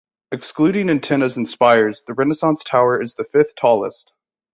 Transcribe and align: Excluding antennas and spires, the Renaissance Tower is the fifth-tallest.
Excluding 0.31 0.89
antennas 0.89 1.37
and 1.37 1.47
spires, 1.47 2.01
the 2.07 2.15
Renaissance 2.15 2.63
Tower 2.65 2.99
is 3.03 3.13
the 3.13 3.23
fifth-tallest. 3.23 4.11